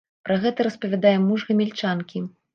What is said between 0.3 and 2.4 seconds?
гэта распавядае муж гамяльчанкі.